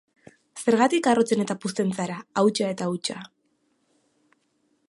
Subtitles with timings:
[0.61, 3.23] Zergatik harrotzen eta puzten zara, hautsa eta hutsa?